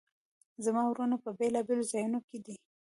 زما 0.65 0.81
وروڼه 0.87 1.15
په 1.23 1.29
بیلابیلو 1.39 1.89
ځایونو 1.91 2.19
کې 2.27 2.37
دي 2.45 2.55